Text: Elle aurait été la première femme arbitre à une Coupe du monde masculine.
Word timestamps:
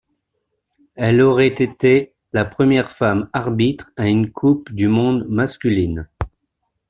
Elle 0.95 1.21
aurait 1.21 1.49
été 1.61 2.15
la 2.33 2.43
première 2.43 2.89
femme 2.89 3.29
arbitre 3.33 3.91
à 3.97 4.07
une 4.07 4.31
Coupe 4.31 4.71
du 4.71 4.87
monde 4.87 5.27
masculine. 5.29 6.09